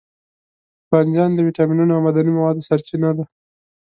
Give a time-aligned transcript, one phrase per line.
[0.91, 3.25] بانجان د ویټامینونو او معدني موادو سرچینه ده.